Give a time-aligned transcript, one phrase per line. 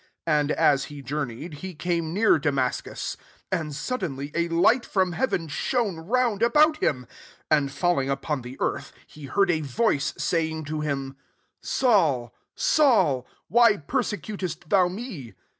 [0.25, 3.17] 3 And, as he journeyed, he came near Da inascus:
[3.51, 7.05] and suddenly a light from heaven shone round about him:
[7.51, 11.17] 4 and£Eillmg upon the earthy he heard a voice saying to him,
[11.79, 15.35] «Saul, Saul, why persecuteit thou me?"